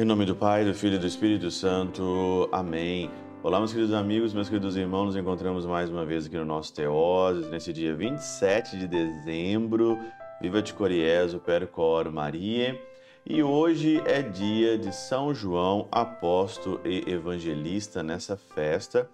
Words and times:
Em 0.00 0.04
nome 0.06 0.24
do 0.24 0.34
Pai, 0.34 0.64
do 0.64 0.72
Filho 0.72 0.94
e 0.94 0.98
do 0.98 1.06
Espírito 1.06 1.50
Santo. 1.50 2.48
Amém. 2.50 3.10
Olá, 3.42 3.58
meus 3.58 3.70
queridos 3.70 3.94
amigos, 3.94 4.32
meus 4.32 4.48
queridos 4.48 4.74
irmãos, 4.74 5.04
nos 5.04 5.16
encontramos 5.16 5.66
mais 5.66 5.90
uma 5.90 6.06
vez 6.06 6.24
aqui 6.24 6.38
no 6.38 6.44
nosso 6.46 6.72
Teoses, 6.72 7.50
nesse 7.50 7.70
dia 7.70 7.94
27 7.94 8.78
de 8.78 8.88
dezembro. 8.88 9.98
Viva 10.40 10.62
de 10.62 10.72
Coriezo, 10.72 11.38
Percor 11.38 12.10
Maria. 12.10 12.80
E 13.26 13.42
hoje 13.42 14.02
é 14.06 14.22
dia 14.22 14.78
de 14.78 14.94
São 14.94 15.34
João, 15.34 15.86
apóstolo 15.92 16.80
e 16.84 17.10
evangelista 17.10 18.02
nessa 18.02 18.36
festa. 18.36 19.08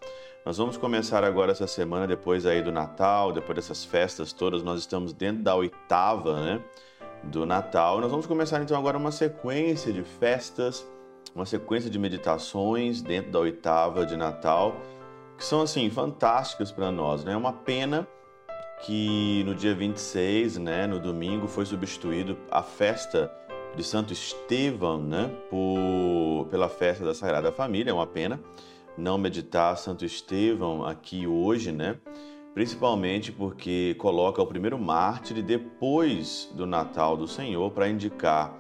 Nós 0.45 0.59
vamos 0.59 0.77
começar 0.77 1.25
agora 1.25 1.51
essa 1.51 1.67
semana, 1.67 2.07
depois 2.07 2.47
aí 2.47 2.63
do 2.63 2.71
Natal, 2.71 3.33
depois 3.33 3.57
dessas 3.57 3.85
festas 3.85 4.33
todas, 4.33 4.63
nós 4.63 4.79
estamos 4.79 5.13
dentro 5.13 5.43
da 5.43 5.57
oitava, 5.57 6.41
né? 6.41 6.63
do 7.25 7.45
Natal. 7.45 8.01
Nós 8.01 8.11
vamos 8.11 8.27
começar 8.27 8.63
então 8.63 8.79
agora 8.79 8.97
uma 8.97 9.11
sequência 9.11 9.93
de 9.93 10.03
festas, 10.03 10.87
uma 11.35 11.45
sequência 11.45 11.91
de 11.91 11.99
meditações 11.99 13.03
dentro 13.03 13.33
da 13.33 13.41
oitava 13.41 14.07
de 14.07 14.17
Natal, 14.17 14.77
que 15.37 15.45
são 15.45 15.63
assim 15.63 15.91
fantásticas 15.91 16.71
para 16.71 16.93
nós, 16.93 17.25
né? 17.25 17.33
É 17.33 17.37
uma 17.37 17.53
pena 17.53 18.07
que 18.83 19.43
no 19.45 19.55
dia 19.55 19.75
26, 19.75 20.59
né, 20.59 20.87
no 20.87 21.01
domingo, 21.01 21.49
foi 21.49 21.65
substituído 21.65 22.39
a 22.51 22.63
festa 22.63 23.33
de 23.77 23.85
Santo 23.85 24.13
Estevão, 24.13 25.03
né, 25.03 25.31
por, 25.51 26.49
pela 26.51 26.69
festa 26.69 27.05
da 27.05 27.15
Sagrada 27.15 27.53
Família, 27.53 27.91
é 27.91 27.95
uma 27.95 28.07
pena 28.07 28.41
não 28.97 29.19
meditar 29.19 29.77
Santo 29.77 30.05
Estevão 30.05 30.85
aqui 30.85 31.27
hoje, 31.27 31.71
né? 31.71 31.99
principalmente 32.55 33.31
porque 33.31 33.95
coloca 33.99 34.41
o 34.41 34.47
primeiro 34.47 34.79
mártir 34.79 35.43
depois 35.43 36.51
do 36.55 36.65
Natal 36.65 37.15
do 37.15 37.29
Senhor 37.29 37.71
para 37.71 37.87
indicar 37.87 38.59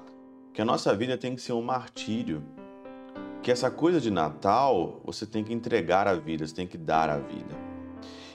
que 0.52 0.60
a 0.60 0.66
nossa 0.66 0.94
vida 0.94 1.16
tem 1.16 1.34
que 1.34 1.40
ser 1.40 1.54
um 1.54 1.62
martírio, 1.62 2.42
que 3.42 3.50
essa 3.50 3.70
coisa 3.70 3.98
de 3.98 4.10
Natal 4.10 5.00
você 5.02 5.24
tem 5.24 5.42
que 5.42 5.54
entregar 5.54 6.06
a 6.06 6.14
vida, 6.14 6.46
você 6.46 6.54
tem 6.54 6.66
que 6.66 6.76
dar 6.76 7.08
a 7.08 7.16
vida. 7.16 7.65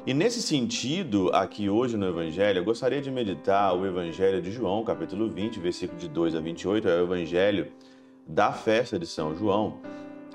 E 0.05 0.13
nesse 0.13 0.41
sentido, 0.41 1.29
aqui 1.33 1.69
hoje 1.69 1.95
no 1.95 2.07
Evangelho, 2.07 2.59
eu 2.59 2.63
gostaria 2.63 3.01
de 3.01 3.11
meditar 3.11 3.75
o 3.75 3.85
Evangelho 3.85 4.41
de 4.41 4.51
João, 4.51 4.83
capítulo 4.83 5.29
20, 5.29 5.59
versículo 5.59 5.99
de 5.99 6.09
2 6.09 6.35
a 6.35 6.39
28, 6.39 6.87
é 6.87 7.01
o 7.01 7.03
Evangelho 7.03 7.71
da 8.25 8.51
festa 8.51 8.97
de 8.97 9.05
São 9.05 9.35
João. 9.35 9.79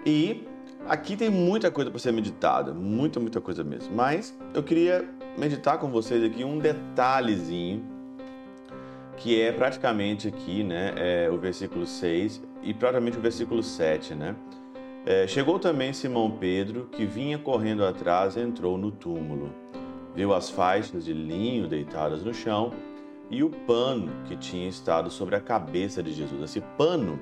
E 0.05 0.45
Aqui 0.89 1.17
tem 1.17 1.29
muita 1.29 1.69
coisa 1.69 1.91
para 1.91 1.99
ser 1.99 2.13
meditada, 2.13 2.73
muita, 2.73 3.19
muita 3.19 3.41
coisa 3.41 3.65
mesmo. 3.65 3.95
Mas 3.95 4.37
eu 4.55 4.63
queria 4.63 5.05
meditar 5.37 5.79
com 5.79 5.91
vocês 5.91 6.23
aqui 6.23 6.45
um 6.45 6.59
detalhezinho 6.59 7.85
que 9.17 9.41
é 9.41 9.51
praticamente 9.51 10.29
aqui, 10.29 10.63
né, 10.63 10.95
é 10.97 11.31
o 11.31 11.39
versículo 11.39 11.87
6 11.87 12.41
e 12.63 12.73
praticamente 12.73 13.19
o 13.19 13.21
versículo 13.21 13.63
7, 13.63 14.15
né? 14.15 14.37
É, 15.09 15.25
chegou 15.29 15.57
também 15.61 15.93
Simão 15.93 16.29
Pedro, 16.29 16.89
que 16.91 17.07
vinha 17.07 17.39
correndo 17.39 17.85
atrás, 17.85 18.37
entrou 18.37 18.77
no 18.77 18.91
túmulo. 18.91 19.53
Viu 20.17 20.35
as 20.35 20.51
faixas 20.51 21.05
de 21.05 21.13
linho 21.13 21.69
deitadas 21.69 22.25
no 22.25 22.35
chão 22.35 22.73
e 23.31 23.45
o 23.45 23.49
pano 23.49 24.11
que 24.25 24.37
tinha 24.37 24.69
estado 24.69 25.09
sobre 25.09 25.37
a 25.37 25.41
cabeça 25.41 26.03
de 26.03 26.13
Jesus. 26.13 26.43
Esse 26.43 26.61
pano 26.77 27.21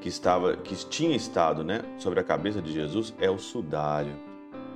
que 0.00 0.08
estava 0.08 0.56
que 0.56 0.76
tinha 0.88 1.16
estado, 1.16 1.64
né, 1.64 1.82
sobre 1.98 2.20
a 2.20 2.22
cabeça 2.22 2.62
de 2.62 2.72
Jesus 2.72 3.12
é 3.18 3.28
o 3.28 3.38
sudário, 3.38 4.14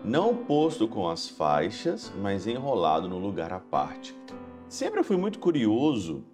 não 0.05 0.34
posto 0.34 0.89
com 0.89 1.08
as 1.08 1.28
faixas, 1.28 2.12
mas 2.20 2.48
enrolado 2.48 3.08
no 3.08 3.19
lugar 3.19 3.52
à 3.52 3.61
parte. 3.61 4.12
Sempre 4.69 5.05
fui 5.05 5.16
muito 5.16 5.39
curioso, 5.39 6.24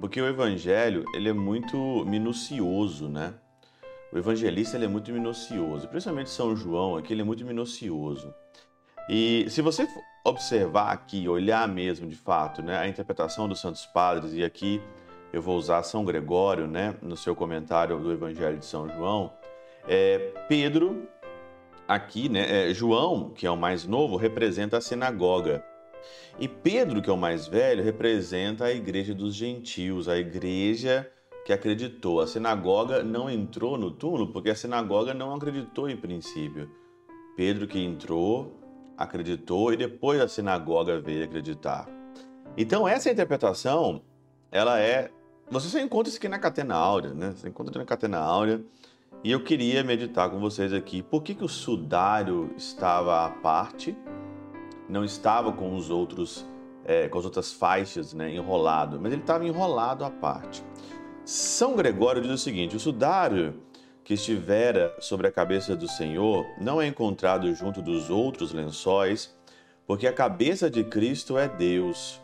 porque 0.00 0.20
o 0.20 0.28
evangelho, 0.28 1.04
ele 1.12 1.28
é 1.28 1.32
muito 1.32 2.04
minucioso, 2.04 3.08
né? 3.08 3.34
O 4.14 4.18
evangelista 4.18 4.76
ele 4.76 4.84
é 4.84 4.88
muito 4.88 5.10
minucioso, 5.10 5.88
principalmente 5.88 6.30
São 6.30 6.54
João 6.54 6.96
aqui, 6.96 7.12
ele 7.12 7.22
é 7.22 7.24
muito 7.24 7.44
minucioso. 7.44 8.32
E 9.10 9.44
se 9.50 9.60
você 9.60 9.88
observar 10.24 10.92
aqui, 10.92 11.28
olhar 11.28 11.66
mesmo 11.66 12.06
de 12.06 12.14
fato, 12.14 12.62
né, 12.62 12.78
a 12.78 12.86
interpretação 12.86 13.48
dos 13.48 13.60
santos 13.60 13.84
padres 13.86 14.32
e 14.32 14.44
aqui 14.44 14.80
eu 15.32 15.42
vou 15.42 15.56
usar 15.56 15.82
São 15.82 16.04
Gregório, 16.04 16.68
né, 16.68 16.94
no 17.02 17.16
seu 17.16 17.34
comentário 17.34 17.98
do 17.98 18.12
Evangelho 18.12 18.56
de 18.56 18.64
São 18.64 18.88
João, 18.88 19.32
é, 19.88 20.32
Pedro, 20.48 21.08
aqui, 21.88 22.28
né, 22.28 22.70
é, 22.70 22.72
João, 22.72 23.30
que 23.30 23.48
é 23.48 23.50
o 23.50 23.56
mais 23.56 23.84
novo, 23.84 24.14
representa 24.14 24.76
a 24.76 24.80
sinagoga. 24.80 25.64
E 26.38 26.46
Pedro, 26.46 27.02
que 27.02 27.10
é 27.10 27.12
o 27.12 27.16
mais 27.16 27.48
velho, 27.48 27.82
representa 27.82 28.66
a 28.66 28.72
igreja 28.72 29.12
dos 29.12 29.34
gentios, 29.34 30.08
a 30.08 30.16
igreja 30.16 31.10
que 31.44 31.52
acreditou. 31.52 32.20
A 32.20 32.26
sinagoga 32.26 33.02
não 33.02 33.28
entrou 33.28 33.76
no 33.76 33.90
túmulo 33.90 34.32
porque 34.32 34.50
a 34.50 34.54
sinagoga 34.54 35.12
não 35.12 35.34
acreditou 35.34 35.88
em 35.88 35.96
princípio. 35.96 36.70
Pedro 37.36 37.66
que 37.66 37.78
entrou, 37.78 38.56
acreditou 38.96 39.72
e 39.72 39.76
depois 39.76 40.20
a 40.20 40.28
sinagoga 40.28 41.00
veio 41.00 41.24
acreditar. 41.24 41.88
Então 42.56 42.86
essa 42.86 43.10
interpretação, 43.10 44.02
ela 44.50 44.80
é 44.80 45.10
você 45.50 45.68
só 45.68 45.78
encontra 45.78 46.08
isso 46.08 46.18
aqui 46.18 46.28
na 46.28 46.38
Catena 46.38 46.74
Áurea, 46.74 47.12
né? 47.12 47.34
Você 47.36 47.48
encontra 47.48 47.78
na 47.78 47.84
Catena 47.84 48.18
Áurea. 48.18 48.64
E 49.22 49.30
eu 49.30 49.42
queria 49.42 49.82
meditar 49.84 50.30
com 50.30 50.38
vocês 50.38 50.72
aqui 50.72 51.02
por 51.02 51.22
que, 51.22 51.34
que 51.34 51.44
o 51.44 51.48
sudário 51.48 52.50
estava 52.56 53.24
à 53.24 53.30
parte, 53.30 53.96
não 54.88 55.04
estava 55.04 55.52
com 55.52 55.74
os 55.74 55.90
outros, 55.90 56.46
é, 56.84 57.08
com 57.08 57.18
as 57.18 57.24
outras 57.24 57.52
faixas, 57.52 58.12
né, 58.12 58.34
enrolado, 58.34 59.00
mas 59.00 59.12
ele 59.12 59.22
estava 59.22 59.46
enrolado 59.46 60.04
à 60.04 60.10
parte. 60.10 60.62
São 61.24 61.74
Gregório 61.74 62.20
diz 62.20 62.30
o 62.30 62.38
seguinte: 62.38 62.76
o 62.76 62.80
sudário 62.80 63.54
que 64.04 64.14
estivera 64.14 64.94
sobre 65.00 65.26
a 65.26 65.32
cabeça 65.32 65.74
do 65.74 65.88
Senhor 65.88 66.46
não 66.60 66.80
é 66.80 66.86
encontrado 66.86 67.52
junto 67.54 67.80
dos 67.80 68.10
outros 68.10 68.52
lençóis, 68.52 69.34
porque 69.86 70.06
a 70.06 70.12
cabeça 70.12 70.70
de 70.70 70.84
Cristo 70.84 71.38
é 71.38 71.48
Deus 71.48 72.20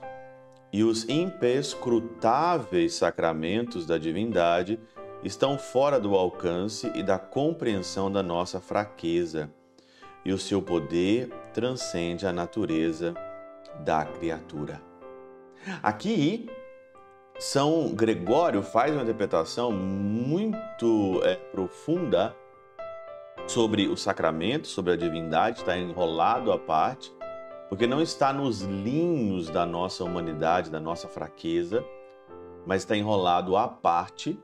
e 0.73 0.85
os 0.85 1.09
imperscrutáveis 1.09 2.95
sacramentos 2.95 3.87
da 3.87 3.99
divindade 3.99 4.79
estão 5.25 5.59
fora 5.59 5.99
do 5.99 6.15
alcance 6.15 6.93
e 6.95 7.03
da 7.03 7.19
compreensão 7.19 8.13
da 8.13 8.23
nossa 8.23 8.61
fraqueza, 8.61 9.51
e 10.25 10.33
o 10.33 10.39
seu 10.39 10.63
poder 10.63 11.29
transcende 11.53 12.27
a 12.27 12.33
natureza 12.33 13.15
da 13.81 14.05
criatura. 14.05 14.81
Aqui, 15.83 16.49
São 17.41 17.95
Gregório 17.95 18.63
faz 18.63 18.93
uma 18.93 19.03
interpretação 19.03 19.73
muito 19.73 21.23
é, 21.25 21.37
profunda 21.37 22.37
sobre 23.49 23.89
o 23.89 23.97
sacramento, 23.97 24.69
sobre 24.69 24.93
a 24.93 24.97
divindade, 24.97 25.61
está 25.61 25.75
enrolado 25.75 26.53
à 26.53 26.59
parte, 26.59 27.11
porque 27.71 27.87
não 27.87 28.03
está 28.03 28.31
nos 28.31 28.61
linhos 28.61 29.49
da 29.49 29.65
nossa 29.65 30.05
humanidade, 30.05 30.69
da 30.69 30.79
nossa 30.79 31.09
fraqueza, 31.09 31.83
mas 32.67 32.83
está 32.83 32.95
enrolado 32.95 33.57
à 33.57 33.67
parte, 33.67 34.39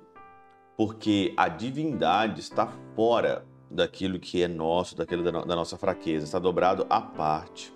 porque 0.75 1.34
a 1.37 1.49
divindade 1.49 2.41
está 2.41 2.67
fora 2.95 3.47
daquilo 3.71 4.19
que 4.19 4.43
é 4.43 4.49
nosso, 4.49 4.97
daquilo 4.97 5.23
da, 5.23 5.55
nossa 5.55 5.77
fraqueza, 5.77 6.25
está 6.25 6.39
dobrado 6.39 6.87
à 6.89 7.03
parte. 7.03 7.71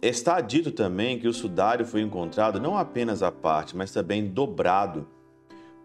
Está 0.00 0.40
dito 0.40 0.70
também 0.70 1.18
que 1.18 1.26
o 1.26 1.32
sudário 1.32 1.84
foi 1.84 2.02
encontrado 2.02 2.60
não 2.60 2.76
apenas 2.76 3.22
à 3.22 3.32
parte, 3.32 3.76
mas 3.76 3.92
também 3.92 4.26
dobrado, 4.26 5.08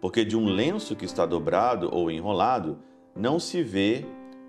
porque 0.00 0.24
de 0.24 0.36
um 0.36 0.46
lenço 0.46 0.94
que 0.94 1.04
está 1.04 1.26
dobrado 1.26 1.88
ou 1.92 2.10
enrolado 2.10 2.78
não 3.14 3.38
se 3.38 3.62
vê 3.62 4.04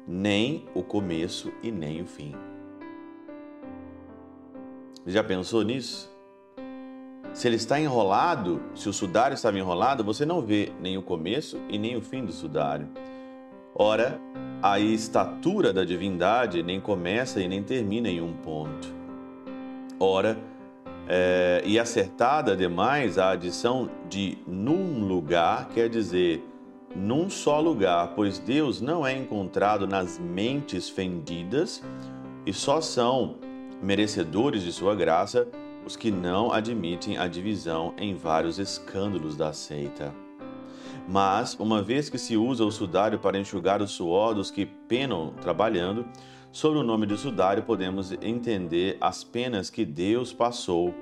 nem 0.07 0.65
o 0.75 0.83
começo 0.83 1.51
e 1.63 1.71
nem 1.71 2.01
o 2.01 2.05
fim. 2.05 2.35
Já 5.05 5.23
pensou 5.23 5.63
nisso? 5.63 6.13
Se 7.33 7.47
ele 7.47 7.57
está 7.57 7.79
enrolado, 7.79 8.61
se 8.73 8.87
o 8.87 8.93
sudário 8.93 9.35
estava 9.35 9.57
enrolado, 9.57 10.03
você 10.03 10.25
não 10.25 10.41
vê 10.41 10.71
nem 10.79 10.97
o 10.97 11.01
começo 11.01 11.59
e 11.69 11.77
nem 11.77 11.95
o 11.95 12.01
fim 12.01 12.23
do 12.23 12.31
sudário. 12.31 12.87
Ora, 13.75 14.19
a 14.63 14.79
estatura 14.79 15.73
da 15.73 15.83
divindade 15.83 16.63
nem 16.63 16.79
começa 16.79 17.41
e 17.41 17.47
nem 17.47 17.61
termina 17.61 18.07
em 18.07 18.21
um 18.21 18.33
ponto. 18.33 19.04
Ora, 19.99 20.37
é, 21.07 21.61
e 21.65 21.79
acertada 21.79 22.55
demais 22.55 23.17
a 23.17 23.31
adição 23.31 23.89
de 24.09 24.37
num 24.47 25.05
lugar, 25.05 25.69
quer 25.69 25.89
dizer, 25.89 26.43
num 26.95 27.29
só 27.29 27.59
lugar, 27.59 28.13
pois 28.15 28.39
Deus 28.39 28.81
não 28.81 29.05
é 29.05 29.15
encontrado 29.15 29.87
nas 29.87 30.17
mentes 30.17 30.89
fendidas 30.89 31.83
e 32.45 32.53
só 32.53 32.81
são 32.81 33.35
merecedores 33.81 34.63
de 34.63 34.71
sua 34.71 34.95
graça 34.95 35.47
os 35.85 35.95
que 35.95 36.09
não 36.09 36.51
admitem 36.51 37.17
a 37.17 37.27
divisão 37.27 37.93
em 37.97 38.15
vários 38.15 38.57
escândalos 38.57 39.37
da 39.37 39.53
seita. 39.53 40.13
Mas, 41.07 41.55
uma 41.59 41.83
vez 41.83 42.09
que 42.09 42.17
se 42.17 42.35
usa 42.35 42.65
o 42.65 42.71
sudário 42.71 43.19
para 43.19 43.37
enxugar 43.37 43.81
o 43.81 43.87
suor 43.87 44.33
dos 44.33 44.49
que 44.49 44.65
penam 44.65 45.33
trabalhando, 45.39 46.05
Sobre 46.55 46.79
o 46.79 46.83
nome 46.83 47.05
de 47.05 47.17
sudário, 47.17 47.63
podemos 47.63 48.13
entender 48.13 48.95
as 49.01 49.25
penas 49.25 49.69
que 49.69 49.83
Deus 49.83 50.31
passou. 50.31 50.95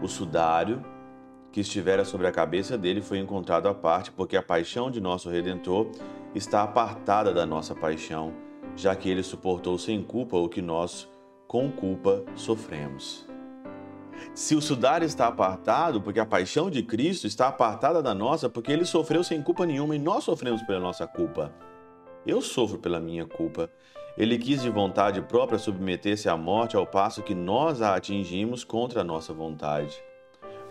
O 0.00 0.06
sudário 0.06 0.84
que 1.50 1.62
estivera 1.62 2.04
sobre 2.04 2.28
a 2.28 2.30
cabeça 2.30 2.78
dele 2.78 3.02
foi 3.02 3.18
encontrado 3.18 3.68
à 3.68 3.74
parte, 3.74 4.12
porque 4.12 4.36
a 4.36 4.42
paixão 4.42 4.92
de 4.92 5.00
nosso 5.00 5.28
Redentor 5.28 5.90
está 6.32 6.62
apartada 6.62 7.34
da 7.34 7.44
nossa 7.44 7.74
paixão, 7.74 8.32
já 8.76 8.94
que 8.94 9.08
ele 9.08 9.24
suportou 9.24 9.76
sem 9.78 10.00
culpa 10.00 10.36
o 10.36 10.48
que 10.48 10.62
nós, 10.62 11.08
com 11.48 11.72
culpa, 11.72 12.22
sofremos. 12.36 13.26
Se 14.32 14.54
o 14.54 14.62
sudário 14.62 15.04
está 15.04 15.26
apartado, 15.26 16.00
porque 16.00 16.20
a 16.20 16.24
paixão 16.24 16.70
de 16.70 16.84
Cristo 16.84 17.26
está 17.26 17.48
apartada 17.48 18.00
da 18.00 18.14
nossa, 18.14 18.48
porque 18.48 18.70
ele 18.70 18.84
sofreu 18.84 19.24
sem 19.24 19.42
culpa 19.42 19.66
nenhuma 19.66 19.96
e 19.96 19.98
nós 19.98 20.22
sofremos 20.22 20.62
pela 20.62 20.78
nossa 20.78 21.04
culpa. 21.04 21.52
Eu 22.24 22.40
sofro 22.40 22.78
pela 22.78 23.00
minha 23.00 23.26
culpa. 23.26 23.68
Ele 24.16 24.38
quis 24.38 24.62
de 24.62 24.70
vontade 24.70 25.20
própria 25.22 25.58
submeter-se 25.58 26.28
à 26.28 26.36
morte, 26.36 26.76
ao 26.76 26.86
passo 26.86 27.22
que 27.22 27.34
nós 27.34 27.82
a 27.82 27.96
atingimos 27.96 28.62
contra 28.62 29.00
a 29.00 29.04
nossa 29.04 29.32
vontade. 29.32 30.00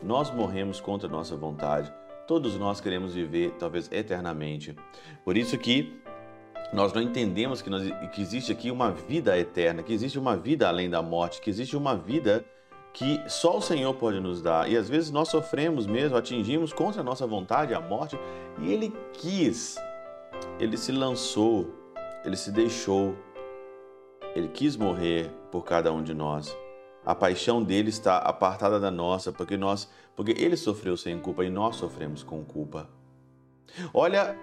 Nós 0.02 0.32
morremos 0.32 0.80
contra 0.80 1.10
a 1.10 1.12
nossa 1.12 1.36
vontade. 1.36 1.94
Todos 2.26 2.58
nós 2.58 2.80
queremos 2.80 3.14
viver, 3.14 3.52
talvez 3.60 3.92
eternamente. 3.92 4.74
Por 5.26 5.36
isso 5.36 5.58
que 5.58 6.02
nós 6.72 6.94
não 6.94 7.02
entendemos 7.02 7.62
que, 7.62 7.70
nós, 7.70 7.84
que 8.14 8.22
existe 8.22 8.52
aqui 8.52 8.72
uma 8.72 8.92
vida 8.92 9.38
eterna, 9.38 9.84
que 9.84 9.94
existe 9.94 10.18
uma 10.18 10.38
vida 10.38 10.70
além 10.70 10.90
da 10.90 11.02
morte, 11.02 11.42
que 11.42 11.50
existe 11.50 11.76
uma 11.76 11.98
vida 11.98 12.46
que 12.94 13.22
só 13.28 13.58
o 13.58 13.62
Senhor 13.62 13.94
pode 13.96 14.22
nos 14.22 14.42
dar. 14.42 14.72
E 14.72 14.78
às 14.78 14.88
vezes 14.88 15.12
nós 15.12 15.28
sofremos 15.28 15.86
mesmo, 15.86 16.16
atingimos 16.16 16.72
contra 16.72 17.02
a 17.02 17.04
nossa 17.04 17.28
vontade 17.28 17.74
a 17.74 17.82
morte, 17.82 18.18
e 18.62 18.72
Ele 18.72 18.94
quis, 19.12 19.76
Ele 20.60 20.78
se 20.78 20.92
lançou, 20.94 21.74
Ele 22.24 22.38
se 22.38 22.52
deixou, 22.52 23.16
Ele 24.36 24.48
quis 24.48 24.76
morrer 24.76 25.32
por 25.52 25.64
cada 25.64 25.92
um 25.92 26.02
de 26.02 26.14
nós. 26.14 26.56
A 27.06 27.14
paixão 27.14 27.62
dele 27.62 27.90
está 27.90 28.18
apartada 28.18 28.80
da 28.80 28.90
nossa, 28.90 29.32
porque 29.32 29.58
nós, 29.58 29.90
porque 30.16 30.32
ele 30.32 30.56
sofreu 30.56 30.96
sem 30.96 31.20
culpa 31.20 31.44
e 31.44 31.50
nós 31.50 31.76
sofremos 31.76 32.24
com 32.24 32.44
culpa. 32.44 32.90
Olha, 33.94 34.38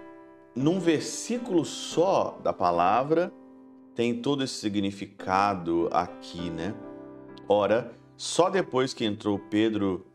num 0.55 0.79
versículo 0.79 1.65
só 1.65 2.37
da 2.43 2.53
palavra 2.53 3.31
tem 3.95 4.21
todo 4.21 4.43
esse 4.43 4.53
significado 4.53 5.89
aqui, 5.91 6.49
né? 6.49 6.73
Ora, 7.47 7.91
só 8.15 8.49
depois 8.49 8.93
que 8.93 9.03
entrou 9.03 9.39
Pedro, 9.39 10.05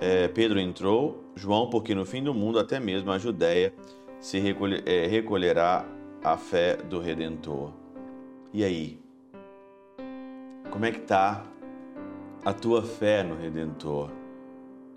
é, 0.00 0.26
Pedro 0.28 0.58
entrou, 0.58 1.22
João, 1.36 1.68
porque 1.68 1.94
no 1.94 2.04
fim 2.04 2.22
do 2.22 2.32
mundo 2.32 2.58
até 2.58 2.80
mesmo 2.80 3.10
a 3.10 3.18
Judéia 3.18 3.74
se 4.20 4.38
é, 4.86 5.06
recolherá 5.06 5.86
a 6.22 6.36
fé 6.36 6.76
do 6.76 6.98
Redentor. 6.98 7.72
E 8.52 8.64
aí? 8.64 9.03
Como 10.74 10.86
é 10.86 10.90
que 10.90 10.98
está 10.98 11.44
a 12.44 12.52
tua 12.52 12.82
fé 12.82 13.22
no 13.22 13.36
Redentor? 13.36 14.10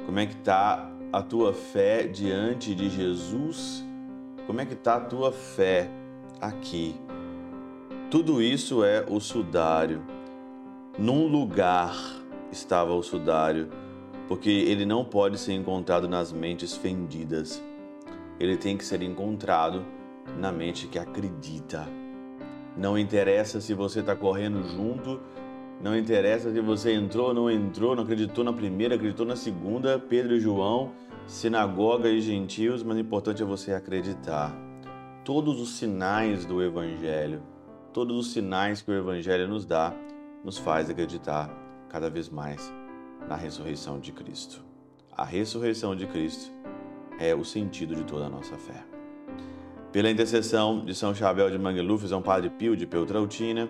Como 0.07 0.17
é 0.17 0.25
que 0.25 0.33
está 0.33 0.91
a 1.13 1.21
tua 1.21 1.53
fé 1.53 2.07
diante 2.07 2.73
de 2.73 2.89
Jesus? 2.89 3.85
Como 4.47 4.59
é 4.59 4.65
que 4.65 4.73
está 4.73 4.95
a 4.95 5.01
tua 5.01 5.31
fé 5.31 5.87
aqui? 6.41 6.95
Tudo 8.09 8.41
isso 8.41 8.83
é 8.83 9.05
o 9.07 9.19
sudário. 9.19 10.01
Num 10.97 11.27
lugar 11.27 11.95
estava 12.51 12.95
o 12.95 13.03
sudário, 13.03 13.69
porque 14.27 14.49
ele 14.49 14.83
não 14.83 15.05
pode 15.05 15.37
ser 15.37 15.53
encontrado 15.53 16.09
nas 16.09 16.33
mentes 16.33 16.75
fendidas. 16.75 17.63
Ele 18.39 18.57
tem 18.57 18.77
que 18.77 18.83
ser 18.83 19.03
encontrado 19.03 19.85
na 20.39 20.51
mente 20.51 20.87
que 20.87 20.97
acredita. 20.97 21.87
Não 22.75 22.97
interessa 22.97 23.61
se 23.61 23.75
você 23.75 23.99
está 23.99 24.15
correndo 24.15 24.63
junto, 24.63 25.21
não 25.81 25.97
interessa 25.97 26.51
se 26.51 26.59
você 26.59 26.93
entrou 26.93 27.27
ou 27.27 27.33
não 27.33 27.51
entrou, 27.51 27.95
não 27.95 28.03
acreditou 28.03 28.43
na 28.43 28.51
primeira, 28.51 28.95
acreditou 28.95 29.25
na 29.25 29.35
segunda, 29.35 29.99
Pedro 29.99 30.35
e 30.35 30.39
João, 30.39 30.91
sinagoga 31.27 32.09
e 32.09 32.19
gentios, 32.19 32.81
mas 32.81 32.97
o 32.97 32.99
importante 32.99 33.43
é 33.43 33.45
você 33.45 33.73
acreditar. 33.73 34.55
Todos 35.23 35.61
os 35.61 35.77
sinais 35.77 36.45
do 36.45 36.63
Evangelho, 36.63 37.43
todos 37.93 38.17
os 38.17 38.31
sinais 38.31 38.81
que 38.81 38.89
o 38.89 38.93
Evangelho 38.93 39.47
nos 39.47 39.65
dá, 39.65 39.93
nos 40.43 40.57
faz 40.57 40.89
acreditar 40.89 41.49
cada 41.89 42.09
vez 42.09 42.29
mais 42.29 42.73
na 43.27 43.35
ressurreição 43.35 43.99
de 43.99 44.11
Cristo. 44.11 44.63
A 45.11 45.25
ressurreição 45.25 45.95
de 45.95 46.07
Cristo 46.07 46.51
é 47.19 47.35
o 47.35 47.43
sentido 47.43 47.95
de 47.95 48.03
toda 48.03 48.25
a 48.25 48.29
nossa 48.29 48.55
fé. 48.55 48.83
Pela 49.91 50.09
intercessão 50.09 50.85
de 50.85 50.93
São 50.93 51.13
Chabel 51.13 51.49
de 51.49 51.57
Mangluf, 51.57 52.07
São 52.07 52.21
Padre 52.21 52.49
Pio 52.49 52.75
de 52.75 52.85
Peltrautina, 52.85 53.69